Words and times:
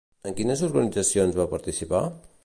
En 0.29 0.35
quines 0.37 0.63
organitzacions 0.67 1.37
va 1.41 1.47
participar? 1.53 2.05